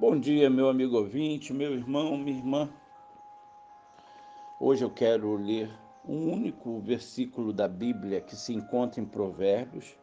[0.00, 2.70] Bom dia, meu amigo ouvinte, meu irmão, minha irmã.
[4.58, 5.70] Hoje eu quero ler
[6.08, 9.94] um único versículo da Bíblia que se encontra em Provérbios,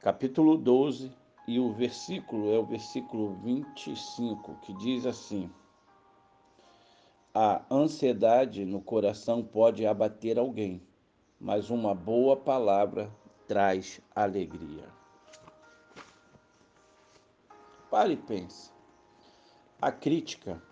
[0.00, 1.10] capítulo 12,
[1.48, 5.50] e o versículo é o versículo 25, que diz assim:
[7.34, 10.82] A ansiedade no coração pode abater alguém,
[11.40, 13.10] mas uma boa palavra
[13.48, 14.94] traz alegria.
[17.96, 18.70] Pare e pense.
[19.80, 20.62] A crítica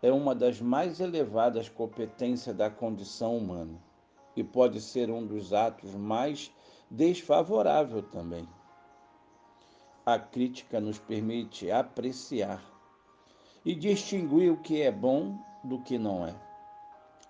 [0.00, 3.76] é uma das mais elevadas competências da condição humana
[4.36, 6.54] e pode ser um dos atos mais
[6.88, 8.48] desfavorável também.
[10.06, 12.62] A crítica nos permite apreciar
[13.64, 16.36] e distinguir o que é bom do que não é.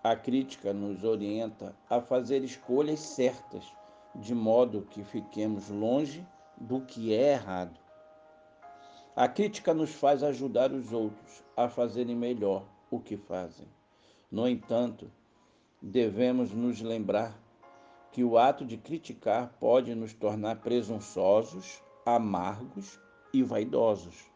[0.05, 3.73] A crítica nos orienta a fazer escolhas certas,
[4.15, 7.88] de modo que fiquemos longe do que é errado.
[9.21, 13.67] A crítica nos faz ajudar os outros a fazerem melhor o que fazem.
[14.31, 15.11] No entanto,
[15.83, 17.37] devemos nos lembrar
[18.13, 23.01] que o ato de criticar pode nos tornar presunçosos, amargos
[23.35, 24.31] e vaidosos.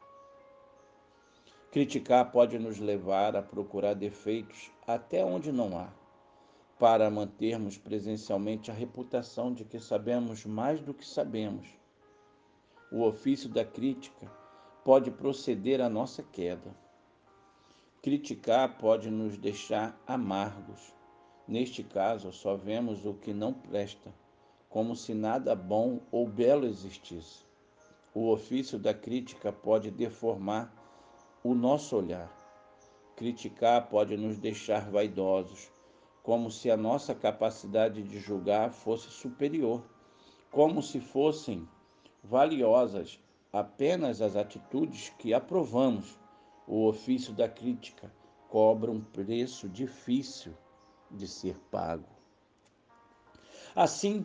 [1.71, 5.93] Criticar pode nos levar a procurar defeitos até onde não há,
[6.77, 11.69] para mantermos presencialmente a reputação de que sabemos mais do que sabemos.
[12.91, 14.42] O ofício da crítica
[14.85, 16.75] pode proceder à nossa queda.
[18.03, 20.93] Criticar pode nos deixar amargos.
[21.47, 24.13] Neste caso, só vemos o que não presta,
[24.69, 27.45] como se nada bom ou belo existisse.
[28.13, 30.75] O ofício da crítica pode deformar
[31.45, 32.31] o nosso olhar.
[33.15, 35.71] Criticar pode nos deixar vaidosos,
[36.25, 39.85] como se a nossa capacidade de julgar fosse superior,
[40.51, 41.69] como se fossem
[42.23, 43.21] valiosas
[43.53, 46.19] apenas as atitudes que aprovamos.
[46.67, 48.11] O ofício da crítica
[48.49, 50.55] cobra um preço difícil
[51.11, 52.09] de ser pago.
[53.75, 54.25] Assim,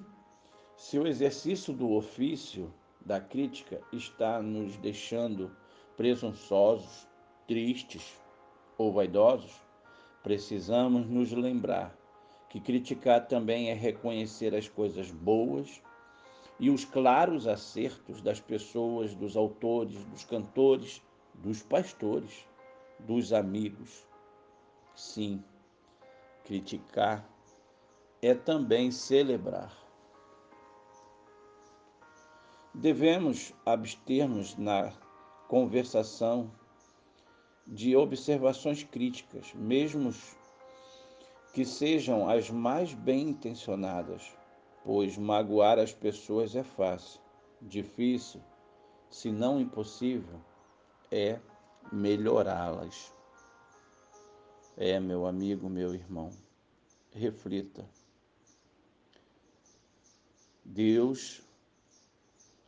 [0.76, 2.74] se o exercício do ofício
[3.06, 5.52] da crítica está nos deixando
[5.96, 7.08] presunçosos,
[7.48, 8.22] tristes
[8.78, 9.62] ou vaidosos,
[10.22, 11.98] precisamos nos lembrar
[12.50, 15.82] que criticar também é reconhecer as coisas boas
[16.59, 21.01] e os claros acertos das pessoas, dos autores, dos cantores,
[21.35, 22.47] dos pastores,
[23.00, 24.07] dos amigos.
[24.95, 25.44] Sim,
[26.44, 27.28] criticar
[28.22, 29.72] é também celebrar.
[32.74, 34.91] Devemos abster-nos na
[35.47, 36.51] conversação
[37.66, 40.13] de observações críticas, mesmo
[41.53, 44.31] que sejam as mais bem intencionadas
[44.88, 47.20] pois magoar as pessoas é fácil.
[47.62, 48.42] Difícil,
[49.09, 50.40] se não impossível,
[51.12, 51.42] é
[51.92, 53.14] melhorá-las.
[54.78, 56.30] É, meu amigo, meu irmão,
[57.12, 57.86] reflita.
[60.64, 61.42] Deus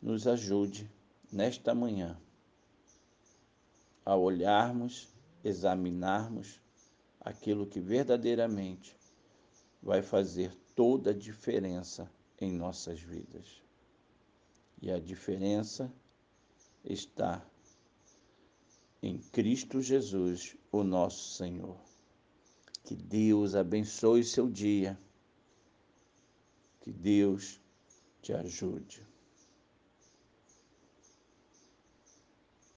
[0.01, 0.91] nos ajude
[1.31, 2.19] nesta manhã
[4.05, 5.07] a olharmos,
[5.41, 6.59] examinarmos
[7.21, 8.93] aquilo que verdadeiramente
[9.81, 12.09] vai fazer toda a diferença
[12.39, 13.61] em nossas vidas.
[14.81, 15.93] E a diferença
[16.85, 17.45] está
[19.03, 21.77] em Cristo Jesus, o nosso Senhor.
[22.85, 24.97] Que Deus abençoe seu dia.
[26.79, 27.59] Que Deus
[28.21, 29.05] te ajude.